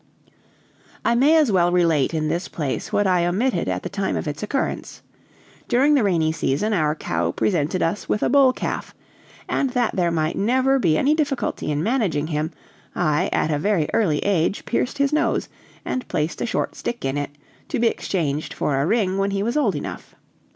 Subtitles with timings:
[1.05, 4.27] I may as well relate in this place what I omitted at the time of
[4.27, 5.03] its occurrence.
[5.67, 8.95] During the rainy season our cow presented us with a bull calf,
[9.47, 12.49] and that there might never be any difficulty in managing him,
[12.95, 15.49] I at a very early age pierced his nose
[15.85, 17.29] and placed a short stick in it,
[17.69, 20.15] to be exchanged for a ring when he was old enough.